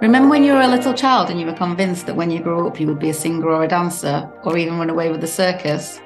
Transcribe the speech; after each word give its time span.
Remember 0.00 0.28
when 0.28 0.44
you 0.44 0.52
were 0.52 0.60
a 0.60 0.68
little 0.68 0.94
child 0.94 1.28
and 1.28 1.40
you 1.40 1.46
were 1.46 1.52
convinced 1.52 2.06
that 2.06 2.14
when 2.14 2.30
you 2.30 2.38
grew 2.38 2.68
up 2.68 2.78
you 2.78 2.86
would 2.86 3.00
be 3.00 3.10
a 3.10 3.14
singer 3.14 3.48
or 3.48 3.64
a 3.64 3.68
dancer 3.68 4.30
or 4.44 4.56
even 4.56 4.78
run 4.78 4.90
away 4.90 5.10
with 5.10 5.20
the 5.20 5.26
circus? 5.26 6.00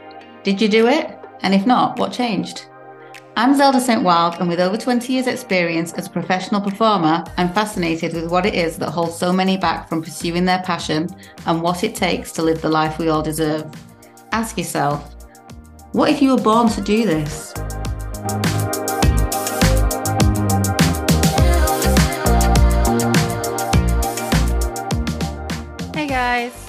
Did 0.45 0.63
you 0.63 0.69
do 0.69 0.87
it? 0.89 1.19
And 1.43 1.55
if 1.55 1.67
not, 1.67 1.99
what 1.99 2.11
changed? 2.11 2.65
I'm 3.37 3.55
Zelda 3.55 3.81
Saint-Wilde, 3.81 4.37
and 4.41 4.49
with 4.49 4.61
over 4.61 4.79
20 4.79 5.13
years' 5.13 5.27
experience 5.27 5.93
as 5.93 6.07
a 6.07 6.11
professional 6.11 6.63
performer, 6.63 7.23
I'm 7.37 7.53
fascinated 7.53 8.15
with 8.15 8.31
what 8.31 8.47
it 8.47 8.55
is 8.55 8.79
that 8.79 8.91
holds 8.91 9.17
so 9.17 9.31
many 9.31 9.59
back 9.59 9.91
from 9.91 10.03
pursuing 10.03 10.47
their 10.47 10.63
passion 10.63 11.09
and 11.45 11.61
what 11.61 11.85
it 11.85 11.95
takes 11.95 12.33
to 12.33 12.43
live 12.43 12.63
the 12.63 12.71
life 12.71 12.99
we 12.99 13.11
all 13.11 13.23
deserve. 13.23 13.71
Ask 14.33 14.57
yourself, 14.57 15.15
what 15.93 16.11
if 16.11 16.23
you 16.23 16.31
were 16.31 16.43
born 16.43 16.71
to 16.71 16.81
do 16.81 17.05
this? 17.05 17.53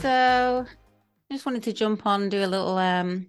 So 0.04 0.66
I 0.68 1.34
just 1.34 1.46
wanted 1.46 1.64
to 1.64 1.72
jump 1.72 2.06
on 2.06 2.28
do 2.28 2.44
a 2.44 2.46
little 2.46 2.78
um 2.78 3.28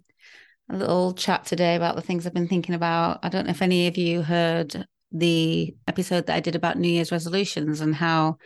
a 0.69 0.77
little 0.77 1.15
chat 1.15 1.45
today 1.45 1.77
about 1.77 1.95
the 1.95 2.03
things 2.03 2.27
I've 2.27 2.35
been 2.35 2.49
thinking 2.49 2.75
about. 2.75 3.21
I 3.23 3.29
don't 3.29 3.45
know 3.45 3.53
if 3.53 3.63
any 3.63 3.87
of 3.87 3.97
you 3.97 4.23
heard 4.23 4.85
the 5.13 5.77
episode 5.87 6.27
that 6.27 6.35
I 6.35 6.41
did 6.41 6.57
about 6.57 6.77
New 6.77 6.89
Year's 6.89 7.13
resolutions 7.13 7.81
and 7.81 7.95
how 7.95 8.39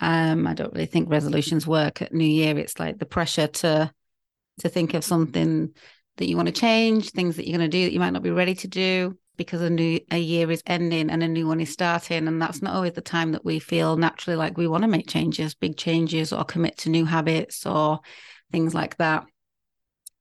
um 0.00 0.46
I 0.46 0.54
don't 0.54 0.72
really 0.72 0.86
think 0.86 1.10
resolutions 1.10 1.66
work 1.66 2.00
at 2.00 2.14
New 2.14 2.24
Year. 2.24 2.56
It's 2.56 2.80
like 2.80 2.98
the 2.98 3.06
pressure 3.06 3.48
to 3.48 3.92
to 4.60 4.68
think 4.70 4.94
of 4.94 5.04
something 5.04 5.74
that 6.16 6.26
you 6.26 6.36
want 6.36 6.46
to 6.46 6.52
change, 6.52 7.10
things 7.10 7.36
that 7.36 7.46
you're 7.46 7.58
going 7.58 7.70
to 7.70 7.76
do 7.76 7.84
that 7.84 7.92
you 7.92 8.00
might 8.00 8.14
not 8.14 8.22
be 8.22 8.30
ready 8.30 8.54
to 8.54 8.68
do 8.68 9.18
because 9.36 9.60
a 9.60 9.70
new 9.70 10.00
a 10.10 10.18
year 10.18 10.50
is 10.50 10.62
ending 10.66 11.10
and 11.10 11.22
a 11.22 11.28
new 11.28 11.46
one 11.46 11.60
is 11.60 11.72
starting. 11.72 12.28
And 12.28 12.40
that's 12.40 12.62
not 12.62 12.74
always 12.74 12.92
the 12.92 13.00
time 13.00 13.32
that 13.32 13.44
we 13.44 13.58
feel 13.58 13.96
naturally 13.96 14.36
like 14.36 14.56
we 14.56 14.68
want 14.68 14.82
to 14.82 14.88
make 14.88 15.08
changes 15.08 15.54
big 15.54 15.76
changes 15.76 16.32
or 16.32 16.44
commit 16.44 16.78
to 16.78 16.90
new 16.90 17.04
habits 17.04 17.66
or 17.66 18.00
things 18.52 18.74
like 18.74 18.96
that. 18.98 19.24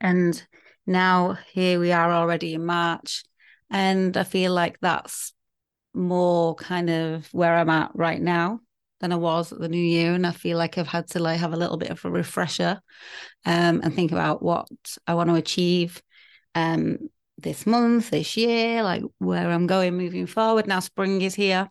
And 0.01 0.41
now 0.85 1.37
here 1.51 1.79
we 1.79 1.91
are 1.91 2.11
already 2.11 2.53
in 2.53 2.65
march 2.65 3.23
and 3.69 4.17
i 4.17 4.23
feel 4.23 4.53
like 4.53 4.77
that's 4.81 5.33
more 5.93 6.55
kind 6.55 6.89
of 6.89 7.27
where 7.31 7.55
i'm 7.55 7.69
at 7.69 7.91
right 7.93 8.21
now 8.21 8.59
than 8.99 9.11
i 9.11 9.15
was 9.15 9.51
at 9.51 9.59
the 9.59 9.69
new 9.69 9.77
year. 9.81 10.13
And 10.13 10.25
i 10.27 10.31
feel 10.31 10.57
like 10.57 10.77
i've 10.77 10.87
had 10.87 11.07
to 11.11 11.19
like 11.19 11.39
have 11.39 11.53
a 11.53 11.57
little 11.57 11.77
bit 11.77 11.89
of 11.89 12.03
a 12.03 12.11
refresher 12.11 12.81
um, 13.45 13.81
and 13.83 13.93
think 13.93 14.11
about 14.11 14.43
what 14.43 14.67
i 15.07 15.13
want 15.13 15.29
to 15.29 15.35
achieve 15.35 16.01
um, 16.55 16.97
this 17.37 17.65
month, 17.65 18.11
this 18.11 18.37
year, 18.37 18.83
like 18.83 19.03
where 19.19 19.49
I'm 19.49 19.67
going 19.67 19.97
moving 19.97 20.27
forward. 20.27 20.67
Now 20.67 20.79
spring 20.79 21.21
is 21.21 21.35
here. 21.35 21.69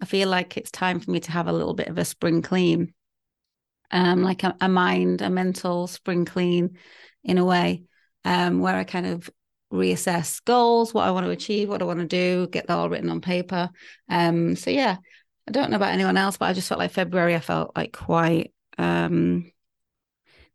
I 0.00 0.04
feel 0.04 0.28
like 0.28 0.56
it's 0.56 0.70
time 0.70 1.00
for 1.00 1.10
me 1.10 1.20
to 1.20 1.32
have 1.32 1.46
a 1.46 1.52
little 1.52 1.74
bit 1.74 1.88
of 1.88 1.98
a 1.98 2.04
spring 2.04 2.42
clean. 2.42 2.92
Um, 3.90 4.22
like 4.22 4.42
a, 4.42 4.56
a 4.60 4.68
mind, 4.68 5.20
a 5.20 5.28
mental 5.28 5.86
spring 5.86 6.24
clean 6.24 6.78
in 7.22 7.36
a 7.36 7.44
way, 7.44 7.84
um, 8.24 8.60
where 8.60 8.74
I 8.74 8.84
kind 8.84 9.06
of 9.06 9.28
reassess 9.70 10.42
goals, 10.44 10.94
what 10.94 11.06
I 11.06 11.10
want 11.10 11.26
to 11.26 11.30
achieve, 11.30 11.68
what 11.68 11.82
I 11.82 11.84
want 11.84 12.00
to 12.00 12.06
do, 12.06 12.48
get 12.48 12.66
that 12.66 12.74
all 12.76 12.88
written 12.88 13.10
on 13.10 13.20
paper. 13.20 13.68
Um, 14.08 14.56
so 14.56 14.70
yeah, 14.70 14.96
I 15.46 15.50
don't 15.50 15.70
know 15.70 15.76
about 15.76 15.92
anyone 15.92 16.16
else, 16.16 16.38
but 16.38 16.46
I 16.46 16.52
just 16.54 16.68
felt 16.68 16.78
like 16.78 16.92
February 16.92 17.34
I 17.34 17.40
felt 17.40 17.76
like 17.76 17.92
quite 17.92 18.52
um 18.78 19.51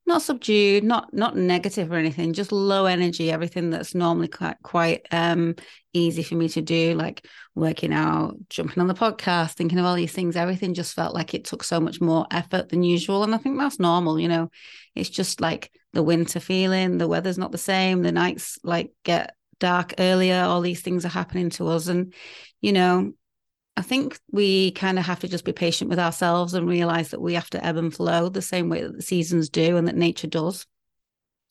not 0.07 0.21
subdued, 0.21 0.85
not 0.85 1.13
not 1.13 1.35
negative 1.35 1.91
or 1.91 1.95
anything, 1.95 2.31
just 2.31 2.53
low 2.53 2.85
energy. 2.85 3.29
Everything 3.29 3.69
that's 3.69 3.93
normally 3.93 4.29
quite 4.29 4.55
quite 4.63 5.05
um, 5.11 5.55
easy 5.93 6.23
for 6.23 6.35
me 6.35 6.47
to 6.49 6.61
do, 6.61 6.93
like 6.95 7.25
working 7.55 7.93
out, 7.93 8.35
jumping 8.49 8.79
on 8.79 8.87
the 8.87 8.93
podcast, 8.93 9.53
thinking 9.53 9.77
of 9.77 9.85
all 9.85 9.95
these 9.95 10.13
things. 10.13 10.37
Everything 10.37 10.73
just 10.73 10.95
felt 10.95 11.13
like 11.13 11.33
it 11.33 11.43
took 11.43 11.63
so 11.63 11.81
much 11.81 11.99
more 11.99 12.25
effort 12.31 12.69
than 12.69 12.83
usual, 12.83 13.23
and 13.23 13.35
I 13.35 13.37
think 13.37 13.59
that's 13.59 13.79
normal. 13.79 14.17
You 14.17 14.29
know, 14.29 14.49
it's 14.95 15.09
just 15.09 15.41
like 15.41 15.71
the 15.91 16.03
winter 16.03 16.39
feeling. 16.39 16.97
The 16.97 17.07
weather's 17.07 17.37
not 17.37 17.51
the 17.51 17.57
same. 17.57 18.01
The 18.01 18.13
nights 18.13 18.57
like 18.63 18.91
get 19.03 19.35
dark 19.59 19.95
earlier. 19.99 20.41
All 20.41 20.61
these 20.61 20.81
things 20.81 21.03
are 21.03 21.09
happening 21.09 21.49
to 21.51 21.67
us, 21.67 21.87
and 21.87 22.13
you 22.61 22.71
know, 22.71 23.11
I 23.77 23.83
think 23.83 24.19
we 24.31 24.71
kind 24.71 24.97
of 24.97 25.05
have 25.05 25.19
to 25.19 25.27
just 25.27 25.45
be 25.45 25.53
patient 25.53 25.91
with 25.91 25.99
ourselves 25.99 26.55
and 26.55 26.67
realize 26.67 27.09
that 27.09 27.21
we 27.21 27.35
have 27.35 27.49
to 27.51 27.63
ebb 27.63 27.77
and 27.77 27.93
flow 27.93 28.27
the 28.27 28.41
same 28.41 28.69
way 28.69 28.81
that 28.81 28.95
the 28.95 29.03
seasons 29.03 29.49
do 29.49 29.77
and 29.77 29.87
that 29.87 29.95
nature 29.95 30.25
does. 30.25 30.65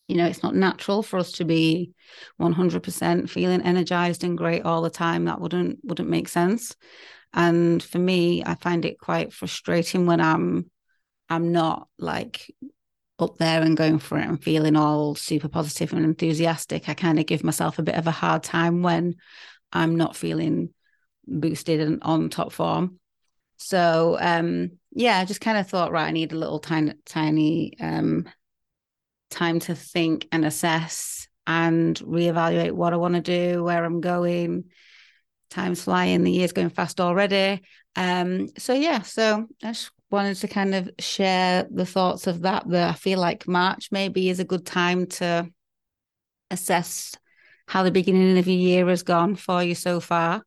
You 0.08 0.16
know, 0.16 0.26
it's 0.26 0.42
not 0.42 0.56
natural 0.56 1.04
for 1.04 1.20
us 1.20 1.30
to 1.32 1.44
be 1.44 1.92
100% 2.40 3.30
feeling 3.30 3.62
energized 3.62 4.24
and 4.24 4.36
great 4.36 4.64
all 4.64 4.82
the 4.82 4.90
time. 4.90 5.26
That 5.26 5.40
wouldn't 5.40 5.78
wouldn't 5.84 6.08
make 6.08 6.28
sense. 6.28 6.74
And 7.32 7.80
for 7.80 8.00
me, 8.00 8.42
I 8.44 8.56
find 8.56 8.84
it 8.84 8.98
quite 8.98 9.32
frustrating 9.32 10.06
when 10.06 10.20
I'm 10.20 10.68
I'm 11.28 11.52
not 11.52 11.86
like 11.96 12.52
up 13.20 13.36
there 13.38 13.62
and 13.62 13.76
going 13.76 14.00
for 14.00 14.18
it 14.18 14.26
and 14.26 14.42
feeling 14.42 14.74
all 14.74 15.14
super 15.14 15.48
positive 15.48 15.92
and 15.92 16.04
enthusiastic. 16.04 16.88
I 16.88 16.94
kind 16.94 17.20
of 17.20 17.26
give 17.26 17.44
myself 17.44 17.78
a 17.78 17.84
bit 17.84 17.94
of 17.94 18.08
a 18.08 18.12
hard 18.12 18.42
time 18.42 18.82
when 18.82 19.14
I'm 19.72 19.94
not 19.94 20.16
feeling 20.16 20.70
boosted 21.26 21.80
and 21.80 22.02
on 22.02 22.28
top 22.28 22.52
form. 22.52 22.98
So 23.56 24.18
um 24.20 24.72
yeah, 24.92 25.18
I 25.18 25.24
just 25.24 25.40
kind 25.40 25.58
of 25.58 25.68
thought, 25.68 25.92
right, 25.92 26.08
I 26.08 26.12
need 26.12 26.32
a 26.32 26.38
little 26.38 26.58
tiny 26.58 26.94
tiny 27.04 27.78
um 27.80 28.28
time 29.30 29.60
to 29.60 29.74
think 29.74 30.28
and 30.32 30.44
assess 30.44 31.28
and 31.46 31.96
reevaluate 31.98 32.72
what 32.72 32.92
I 32.92 32.96
want 32.96 33.14
to 33.14 33.20
do, 33.20 33.62
where 33.62 33.84
I'm 33.84 34.00
going. 34.00 34.64
Time's 35.50 35.84
flying, 35.84 36.24
the 36.24 36.32
year's 36.32 36.52
going 36.52 36.70
fast 36.70 37.00
already. 37.00 37.62
Um, 37.94 38.48
so 38.58 38.72
yeah, 38.72 39.02
so 39.02 39.46
I 39.62 39.68
just 39.68 39.90
wanted 40.10 40.36
to 40.36 40.48
kind 40.48 40.74
of 40.74 40.90
share 40.98 41.66
the 41.70 41.86
thoughts 41.86 42.26
of 42.26 42.42
that. 42.42 42.68
That 42.68 42.90
I 42.90 42.92
feel 42.94 43.20
like 43.20 43.46
March 43.46 43.88
maybe 43.92 44.28
is 44.28 44.40
a 44.40 44.44
good 44.44 44.66
time 44.66 45.06
to 45.06 45.48
assess 46.50 47.14
how 47.68 47.82
the 47.82 47.90
beginning 47.90 48.38
of 48.38 48.46
your 48.46 48.56
year 48.56 48.88
has 48.88 49.02
gone 49.02 49.34
for 49.36 49.62
you 49.62 49.74
so 49.74 50.00
far 50.00 50.42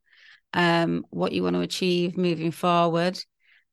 um, 0.53 1.05
what 1.09 1.31
you 1.31 1.43
want 1.43 1.55
to 1.55 1.61
achieve 1.61 2.17
moving 2.17 2.51
forward. 2.51 3.19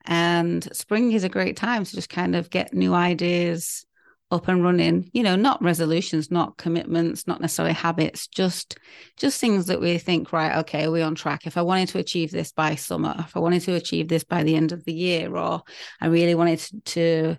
And 0.05 0.67
spring 0.77 1.13
is 1.13 1.25
a 1.25 1.29
great 1.29 1.57
time 1.57 1.85
to 1.85 1.93
just 1.93 2.09
kind 2.09 2.37
of 2.37 2.51
get 2.51 2.75
new 2.75 2.95
ideas 2.95 3.87
up 4.33 4.49
and 4.49 4.65
running 4.65 5.09
you 5.13 5.23
know 5.23 5.37
not 5.37 5.63
resolutions 5.63 6.33
not 6.33 6.57
commitments 6.57 7.29
not 7.29 7.41
necessarily 7.41 7.73
habits 7.73 8.27
just 8.27 8.77
just 9.17 9.41
things 9.41 9.67
that 9.67 9.81
we 9.81 9.99
think 9.99 10.33
right 10.33 10.57
okay 10.57 10.89
we're 10.89 11.05
on 11.05 11.15
track 11.15 11.47
if 11.47 11.57
i 11.57 11.63
wanted 11.63 11.89
to 11.89 11.99
achieve 11.99 12.33
this 12.33 12.51
by 12.51 12.75
summer 12.75 13.15
if 13.21 13.37
i 13.37 13.39
wanted 13.41 13.63
to 13.63 13.75
achieve 13.75 14.09
this 14.09 14.25
by 14.25 14.43
the 14.43 14.57
end 14.57 14.73
of 14.73 14.85
the 14.85 14.93
year 14.93 15.35
or 15.37 15.63
i 16.01 16.07
really 16.07 16.35
wanted 16.35 16.59
to 16.59 16.81
to 16.81 17.37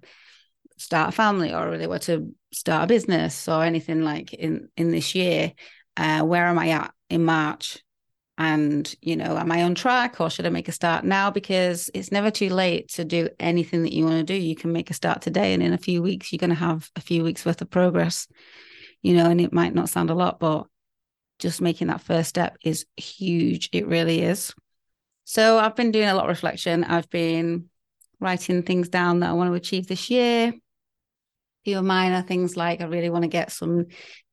start 0.77 1.09
a 1.09 1.11
family 1.11 1.53
or 1.53 1.69
really 1.69 1.87
want 1.87 2.03
to 2.03 2.33
start 2.53 2.85
a 2.85 2.87
business 2.87 3.49
or 3.49 3.63
anything 3.63 4.01
like 4.01 4.33
in 4.33 4.69
in 4.77 4.91
this 4.91 5.13
year 5.13 5.51
uh, 5.97 6.21
where 6.21 6.45
am 6.45 6.57
i 6.57 6.69
at 6.69 6.93
in 7.09 7.23
march 7.25 7.79
and 8.37 8.95
you 9.01 9.15
know 9.15 9.35
am 9.37 9.51
i 9.51 9.63
on 9.63 9.73
track 9.73 10.21
or 10.21 10.29
should 10.29 10.45
i 10.45 10.49
make 10.49 10.67
a 10.67 10.71
start 10.71 11.03
now? 11.03 11.31
Because 11.31 11.89
it's 11.93 12.11
never 12.11 12.31
too 12.31 12.49
late 12.49 12.89
to 12.89 13.05
do 13.05 13.29
anything 13.39 13.83
that 13.83 13.93
you 13.93 14.05
want 14.05 14.17
to 14.17 14.23
do. 14.23 14.33
You 14.33 14.55
can 14.55 14.71
make 14.71 14.89
a 14.89 14.93
start 14.93 15.21
today 15.21 15.53
and 15.53 15.63
in 15.63 15.73
a 15.73 15.77
few 15.77 16.01
weeks 16.01 16.31
you're 16.31 16.37
going 16.37 16.49
to 16.51 16.55
have 16.55 16.89
a 16.95 17.01
few 17.01 17.23
weeks 17.23 17.45
worth 17.45 17.61
of 17.61 17.69
progress 17.69 18.27
you 19.01 19.13
know 19.13 19.29
and 19.29 19.41
it 19.41 19.53
might 19.53 19.75
not 19.75 19.89
sound 19.89 20.09
a 20.09 20.15
lot 20.15 20.39
but 20.39 20.65
just 21.39 21.61
making 21.61 21.87
that 21.87 22.01
first 22.01 22.29
step 22.29 22.57
is 22.63 22.85
huge. 22.95 23.69
It 23.71 23.87
really 23.87 24.21
is. 24.21 24.53
So 25.23 25.59
i've 25.59 25.75
been 25.75 25.91
doing 25.91 26.07
a 26.07 26.15
lot 26.15 26.25
of 26.25 26.29
reflection. 26.29 26.83
I've 26.83 27.09
been 27.09 27.69
writing 28.19 28.63
things 28.63 28.89
down 28.89 29.19
that 29.19 29.29
i 29.29 29.33
want 29.33 29.49
to 29.49 29.53
achieve 29.53 29.85
this 29.87 30.09
year 30.09 30.51
mine 31.75 32.13
are 32.13 32.21
things 32.21 32.55
like 32.55 32.81
I 32.81 32.85
really 32.85 33.09
want 33.09 33.23
to 33.23 33.29
get 33.29 33.51
some 33.51 33.85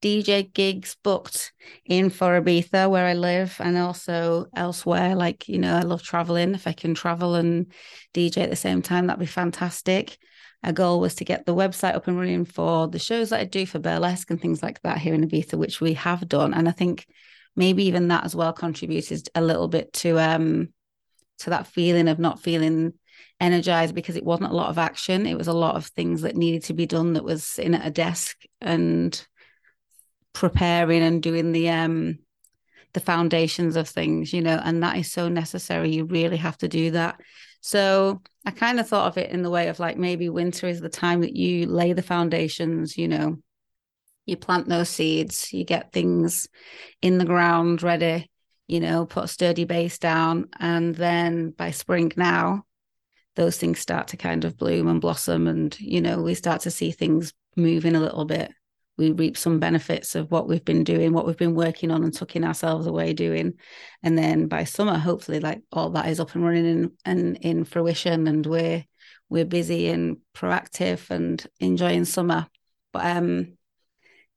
DJ 0.03 0.53
gigs 0.53 0.97
booked 1.03 1.53
in 1.85 2.11
for 2.11 2.41
Ibiza 2.41 2.89
where 2.91 3.07
I 3.07 3.15
live 3.15 3.57
and 3.61 3.77
also 3.77 4.47
elsewhere. 4.55 5.15
Like, 5.15 5.49
you 5.49 5.59
know, 5.59 5.77
I 5.77 5.81
love 5.81 6.03
traveling. 6.03 6.55
If 6.55 6.67
I 6.67 6.73
can 6.73 6.95
travel 6.95 7.35
and 7.35 7.73
DJ 8.13 8.39
at 8.39 8.51
the 8.51 8.57
same 8.57 8.83
time, 8.83 9.07
that'd 9.07 9.21
be 9.21 9.27
fantastic. 9.27 10.19
A 10.63 10.73
goal 10.73 11.01
was 11.01 11.15
to 11.17 11.25
get 11.25 11.45
the 11.45 11.55
website 11.55 11.95
up 11.95 12.09
and 12.09 12.19
running 12.19 12.45
for 12.45 12.89
the 12.89 12.99
shows 12.99 13.31
that 13.31 13.41
I 13.41 13.45
do 13.45 13.67
for 13.67 13.79
burlesque 13.79 14.31
and 14.31 14.41
things 14.41 14.63
like 14.63 14.81
that 14.83 14.99
here 14.99 15.15
in 15.15 15.29
Ibiza, 15.29 15.59
which 15.59 15.81
we 15.81 15.95
have 15.95 16.27
done. 16.29 16.55
And 16.55 16.69
I 16.69 16.73
think 16.73 17.07
maybe 17.57 17.85
even 17.85 18.09
that 18.09 18.25
as 18.25 18.35
well 18.35 18.53
contributed 18.53 19.29
a 19.35 19.41
little 19.41 19.69
bit 19.69 19.93
to 19.93 20.19
um 20.19 20.69
to 21.39 21.51
that 21.51 21.67
feeling 21.67 22.09
of 22.09 22.19
not 22.19 22.41
feeling 22.41 22.95
energized 23.41 23.95
because 23.95 24.17
it 24.17 24.25
wasn't 24.25 24.51
a 24.51 24.55
lot 24.55 24.71
of 24.71 24.79
action. 24.79 25.27
It 25.27 25.37
was 25.37 25.49
a 25.49 25.53
lot 25.53 25.77
of 25.77 25.87
things 25.87 26.23
that 26.23 26.37
needed 26.37 26.65
to 26.65 26.75
be 26.75 26.87
done 26.87 27.15
that 27.15 27.25
was 27.25 27.59
in 27.59 27.75
at 27.75 27.87
a 27.87 27.91
desk 27.91 28.37
and 28.61 29.27
preparing 30.33 31.03
and 31.03 31.23
doing 31.23 31.53
the 31.53 31.71
um 31.71 32.19
the 32.95 33.01
foundations 33.01 33.77
of 33.77 33.89
things, 33.89 34.33
you 34.33 34.41
know, 34.41 34.61
and 34.65 34.83
that 34.83 34.97
is 34.97 35.11
so 35.11 35.29
necessary. 35.29 35.91
You 35.91 36.05
really 36.05 36.37
have 36.37 36.57
to 36.59 36.69
do 36.69 36.93
that. 36.93 37.21
So 37.61 38.23
I 38.47 38.53
kind 38.53 38.79
of 38.79 38.89
thought 38.89 39.09
of 39.09 39.19
it 39.19 39.31
in 39.31 39.43
the 39.43 39.51
way 39.51 39.69
of 39.69 39.81
like 39.81 39.97
maybe 39.97 40.29
winter 40.29 40.69
is 40.69 40.81
the 40.81 40.89
time 40.89 41.23
that 41.23 41.35
you 41.35 41.67
lay 41.67 41.93
the 41.93 42.03
foundations, 42.03 42.97
you 42.97 43.09
know, 43.09 43.39
you 44.27 44.37
plant 44.37 44.69
those 44.69 44.89
seeds, 44.89 45.53
you 45.53 45.65
get 45.65 45.93
things 45.93 46.49
in 47.03 47.19
the 47.19 47.25
ground 47.25 47.83
ready, 47.83 48.31
you 48.69 48.81
know, 48.81 49.07
put 49.07 49.25
a 49.25 49.29
sturdy 49.29 49.65
base 49.65 49.99
down. 49.99 50.49
And 50.59 50.95
then 50.95 51.51
by 51.51 51.73
spring 51.73 52.13
now, 52.17 52.65
those 53.37 53.57
things 53.57 53.81
start 53.81 54.09
to 54.09 54.17
kind 54.17 54.45
of 54.45 54.57
bloom 54.57 54.87
and 54.89 55.01
blossom 55.01 55.47
and 55.47 55.79
you 55.81 56.01
know 56.01 56.23
we 56.23 56.35
start 56.35 56.61
to 56.63 56.71
see 56.71 56.91
things 56.91 57.33
moving 57.57 57.95
a 57.97 58.01
little 58.01 58.25
bit. 58.25 58.53
We 58.97 59.11
reap 59.11 59.37
some 59.37 59.59
benefits 59.59 60.15
of 60.15 60.31
what 60.31 60.49
we've 60.49 60.65
been 60.65 60.85
doing 60.85 61.13
what 61.13 61.27
we've 61.27 61.37
been 61.37 61.55
working 61.55 61.91
on 61.91 62.05
and 62.05 62.15
tucking 62.15 62.45
ourselves 62.45 62.87
away 62.87 63.13
doing. 63.13 63.55
And 64.03 64.17
then 64.17 64.47
by 64.47 64.65
summer 64.65 64.99
hopefully 64.99 65.41
like 65.41 65.63
all 65.73 65.91
that 65.91 66.09
is 66.09 66.21
up 66.21 66.35
and 66.35 66.45
running 66.45 66.67
and, 66.67 66.91
and 67.05 67.37
in 67.39 67.65
fruition 67.65 68.29
and 68.29 68.47
we're 68.47 68.85
we're 69.29 69.45
busy 69.45 69.89
and 69.89 70.19
proactive 70.35 71.11
and 71.11 71.45
enjoying 71.59 72.05
summer. 72.05 72.47
But 72.93 73.17
um 73.17 73.57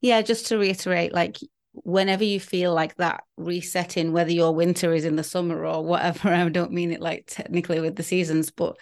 yeah 0.02 0.22
just 0.22 0.48
to 0.48 0.58
reiterate 0.58 1.14
like 1.14 1.38
whenever 1.84 2.24
you 2.24 2.40
feel 2.40 2.74
like 2.74 2.96
that 2.96 3.24
resetting, 3.38 4.12
whether 4.12 4.32
your 4.32 4.54
winter 4.54 4.94
is 4.94 5.06
in 5.06 5.16
the 5.16 5.24
summer 5.24 5.66
or 5.66 5.84
whatever, 5.84 6.30
I 6.34 6.50
don't 6.50 6.72
mean 6.72 6.92
it 6.92 7.02
like 7.02 7.26
technically 7.28 7.80
with 7.80 7.96
the 7.96 8.04
seasons, 8.04 8.52
but 8.52 8.78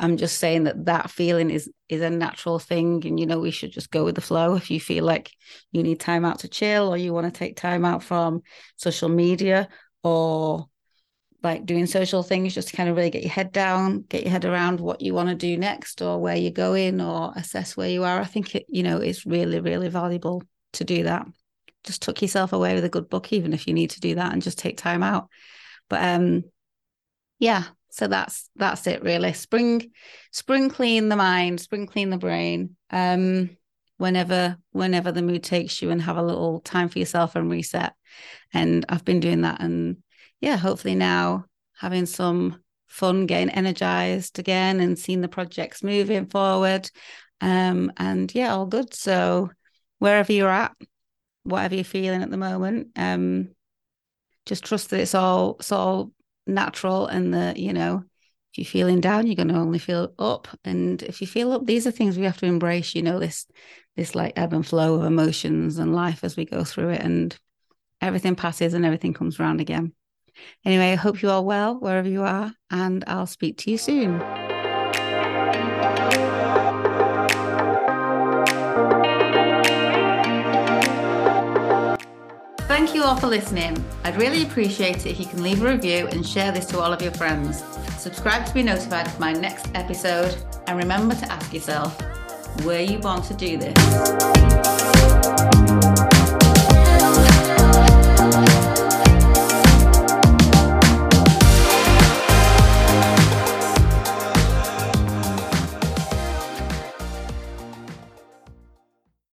I'm 0.00 0.16
just 0.16 0.38
saying 0.38 0.64
that 0.64 0.86
that 0.86 1.10
feeling 1.10 1.50
is 1.50 1.70
is 1.88 2.00
a 2.00 2.10
natural 2.10 2.58
thing, 2.58 3.06
and 3.06 3.18
you 3.20 3.26
know 3.26 3.38
we 3.38 3.50
should 3.50 3.72
just 3.72 3.90
go 3.90 4.04
with 4.04 4.16
the 4.16 4.20
flow. 4.20 4.54
If 4.54 4.70
you 4.70 4.80
feel 4.80 5.04
like 5.04 5.30
you 5.72 5.82
need 5.82 6.00
time 6.00 6.24
out 6.24 6.40
to 6.40 6.48
chill, 6.48 6.92
or 6.92 6.96
you 6.96 7.12
want 7.12 7.32
to 7.32 7.38
take 7.38 7.56
time 7.56 7.84
out 7.84 8.02
from 8.02 8.42
social 8.76 9.08
media, 9.08 9.68
or 10.02 10.66
like 11.42 11.66
doing 11.66 11.86
social 11.86 12.22
things, 12.22 12.54
just 12.54 12.68
to 12.68 12.76
kind 12.76 12.88
of 12.88 12.96
really 12.96 13.10
get 13.10 13.22
your 13.22 13.30
head 13.30 13.52
down, 13.52 14.02
get 14.08 14.22
your 14.22 14.32
head 14.32 14.44
around 14.46 14.80
what 14.80 15.00
you 15.00 15.14
want 15.14 15.28
to 15.28 15.34
do 15.34 15.56
next, 15.56 16.02
or 16.02 16.20
where 16.20 16.36
you're 16.36 16.50
going, 16.50 17.00
or 17.00 17.32
assess 17.36 17.76
where 17.76 17.90
you 17.90 18.02
are. 18.02 18.20
I 18.20 18.24
think 18.24 18.54
it, 18.56 18.66
you 18.68 18.82
know, 18.82 18.98
it's 18.98 19.26
really 19.26 19.60
really 19.60 19.88
valuable 19.88 20.42
to 20.72 20.84
do 20.84 21.04
that 21.04 21.26
just 21.84 22.02
tuck 22.02 22.20
yourself 22.22 22.52
away 22.52 22.74
with 22.74 22.84
a 22.84 22.88
good 22.88 23.08
book, 23.08 23.32
even 23.32 23.52
if 23.52 23.66
you 23.66 23.74
need 23.74 23.90
to 23.90 24.00
do 24.00 24.14
that 24.16 24.32
and 24.32 24.42
just 24.42 24.58
take 24.58 24.76
time 24.76 25.02
out. 25.02 25.28
But 25.88 26.02
um, 26.02 26.44
yeah, 27.38 27.64
so 27.90 28.08
that's 28.08 28.48
that's 28.56 28.86
it 28.86 29.02
really. 29.02 29.32
Spring, 29.32 29.90
spring 30.32 30.70
clean 30.70 31.08
the 31.08 31.16
mind, 31.16 31.60
spring 31.60 31.86
clean 31.86 32.10
the 32.10 32.18
brain. 32.18 32.76
Um, 32.90 33.56
whenever 33.96 34.56
whenever 34.72 35.12
the 35.12 35.22
mood 35.22 35.42
takes 35.42 35.80
you 35.80 35.90
and 35.90 36.02
have 36.02 36.16
a 36.16 36.22
little 36.22 36.60
time 36.60 36.88
for 36.88 36.98
yourself 36.98 37.36
and 37.36 37.50
reset. 37.50 37.94
And 38.52 38.84
I've 38.88 39.04
been 39.04 39.20
doing 39.20 39.42
that 39.42 39.60
and 39.60 39.98
yeah, 40.40 40.56
hopefully 40.56 40.94
now 40.94 41.44
having 41.76 42.06
some 42.06 42.60
fun, 42.86 43.26
getting 43.26 43.50
energized 43.50 44.38
again 44.38 44.80
and 44.80 44.98
seeing 44.98 45.20
the 45.20 45.28
projects 45.28 45.82
moving 45.82 46.26
forward. 46.26 46.90
Um, 47.40 47.92
and 47.96 48.32
yeah, 48.34 48.54
all 48.54 48.66
good. 48.66 48.94
So 48.94 49.50
wherever 49.98 50.32
you're 50.32 50.48
at, 50.48 50.74
whatever 51.44 51.74
you're 51.74 51.84
feeling 51.84 52.22
at 52.22 52.30
the 52.30 52.36
moment. 52.36 52.88
Um, 52.96 53.50
just 54.46 54.64
trust 54.64 54.90
that 54.90 55.00
it's 55.00 55.14
all 55.14 55.56
it's 55.58 55.72
all 55.72 56.12
natural 56.46 57.06
and 57.06 57.32
that 57.32 57.56
you 57.56 57.72
know 57.72 58.04
if 58.52 58.58
you're 58.58 58.64
feeling 58.66 59.00
down 59.00 59.26
you're 59.26 59.36
going 59.36 59.48
to 59.48 59.54
only 59.54 59.78
feel 59.78 60.12
up. 60.18 60.48
And 60.64 61.02
if 61.02 61.20
you 61.20 61.26
feel 61.26 61.52
up 61.52 61.66
these 61.66 61.86
are 61.86 61.90
things 61.90 62.18
we 62.18 62.24
have 62.24 62.38
to 62.38 62.46
embrace 62.46 62.94
you 62.94 63.02
know 63.02 63.18
this 63.18 63.46
this 63.96 64.14
like 64.14 64.32
ebb 64.36 64.52
and 64.52 64.66
flow 64.66 64.96
of 64.96 65.04
emotions 65.04 65.78
and 65.78 65.94
life 65.94 66.24
as 66.24 66.36
we 66.36 66.44
go 66.44 66.64
through 66.64 66.90
it. 66.90 67.00
And 67.00 67.36
everything 68.00 68.34
passes 68.34 68.74
and 68.74 68.84
everything 68.84 69.14
comes 69.14 69.38
around 69.38 69.60
again. 69.60 69.92
Anyway 70.64 70.92
i 70.92 70.96
hope 70.96 71.22
you 71.22 71.30
are 71.30 71.42
well 71.42 71.78
wherever 71.78 72.08
you 72.08 72.22
are 72.22 72.52
and 72.70 73.04
i'll 73.06 73.26
speak 73.26 73.56
to 73.58 73.70
you 73.70 73.78
soon 73.78 74.20
Thank 82.66 82.94
you 82.94 83.02
all 83.02 83.14
for 83.16 83.26
listening. 83.26 83.84
I'd 84.04 84.16
really 84.16 84.42
appreciate 84.42 85.04
it 85.04 85.06
if 85.06 85.20
you 85.20 85.26
can 85.26 85.42
leave 85.42 85.62
a 85.62 85.68
review 85.68 86.08
and 86.08 86.26
share 86.26 86.50
this 86.50 86.64
to 86.66 86.80
all 86.80 86.92
of 86.92 87.02
your 87.02 87.12
friends. 87.12 87.62
Subscribe 87.98 88.46
to 88.46 88.54
be 88.54 88.62
notified 88.62 89.10
for 89.10 89.20
my 89.20 89.32
next 89.32 89.68
episode 89.74 90.34
and 90.66 90.78
remember 90.78 91.14
to 91.14 91.30
ask 91.30 91.52
yourself, 91.52 92.00
were 92.64 92.80
you 92.80 92.98
born 92.98 93.20
to 93.22 93.34
do 93.34 93.58
this? 93.58 95.03